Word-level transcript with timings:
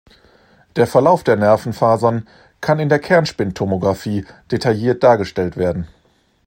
Der 0.77 0.87
Verlauf 0.87 1.23
der 1.23 1.35
Nervenfasern 1.35 2.27
kann 2.59 2.79
in 2.79 2.89
der 2.89 2.97
Kernspintomographie 2.97 4.25
detailliert 4.51 5.03
dargestellt 5.03 5.57
werden. 5.57 5.87